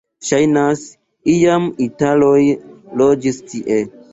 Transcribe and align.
Ŝajnas, 0.27 0.85
iam 1.33 1.67
italoj 1.89 2.41
loĝis 3.03 3.43
tie. 3.53 3.83